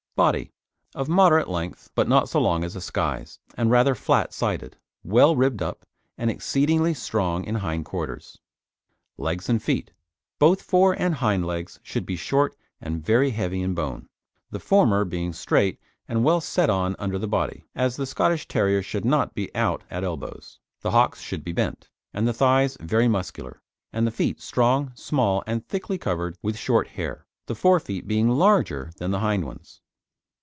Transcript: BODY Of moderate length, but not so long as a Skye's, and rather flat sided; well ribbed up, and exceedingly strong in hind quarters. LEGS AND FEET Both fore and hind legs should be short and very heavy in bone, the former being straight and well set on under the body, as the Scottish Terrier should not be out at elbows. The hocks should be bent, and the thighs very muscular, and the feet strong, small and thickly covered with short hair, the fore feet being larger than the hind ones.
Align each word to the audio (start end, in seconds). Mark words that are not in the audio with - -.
BODY 0.17 0.51
Of 0.93 1.07
moderate 1.09 1.47
length, 1.49 1.89
but 1.95 2.07
not 2.07 2.27
so 2.29 2.39
long 2.39 2.63
as 2.63 2.75
a 2.75 2.81
Skye's, 2.81 3.39
and 3.55 3.71
rather 3.71 3.95
flat 3.95 4.33
sided; 4.33 4.77
well 5.03 5.35
ribbed 5.35 5.63
up, 5.63 5.83
and 6.17 6.29
exceedingly 6.29 6.93
strong 6.93 7.43
in 7.45 7.55
hind 7.55 7.85
quarters. 7.85 8.37
LEGS 9.17 9.49
AND 9.49 9.63
FEET 9.63 9.93
Both 10.37 10.61
fore 10.61 10.93
and 10.93 11.15
hind 11.15 11.47
legs 11.47 11.79
should 11.81 12.05
be 12.05 12.17
short 12.17 12.55
and 12.79 13.03
very 13.03 13.31
heavy 13.31 13.61
in 13.61 13.73
bone, 13.73 14.09
the 14.51 14.59
former 14.59 15.05
being 15.05 15.33
straight 15.33 15.79
and 16.09 16.25
well 16.25 16.41
set 16.41 16.69
on 16.69 16.95
under 16.99 17.17
the 17.17 17.27
body, 17.27 17.63
as 17.73 17.95
the 17.95 18.05
Scottish 18.05 18.47
Terrier 18.49 18.83
should 18.83 19.05
not 19.05 19.33
be 19.33 19.49
out 19.55 19.81
at 19.89 20.03
elbows. 20.03 20.59
The 20.81 20.91
hocks 20.91 21.21
should 21.21 21.43
be 21.43 21.53
bent, 21.53 21.89
and 22.13 22.27
the 22.27 22.33
thighs 22.33 22.77
very 22.81 23.07
muscular, 23.07 23.61
and 23.91 24.05
the 24.05 24.11
feet 24.11 24.39
strong, 24.39 24.91
small 24.93 25.41
and 25.47 25.67
thickly 25.67 25.97
covered 25.97 26.37
with 26.43 26.57
short 26.59 26.89
hair, 26.89 27.25
the 27.47 27.55
fore 27.55 27.79
feet 27.79 28.05
being 28.07 28.27
larger 28.29 28.91
than 28.97 29.09
the 29.11 29.19
hind 29.21 29.45
ones. 29.45 29.81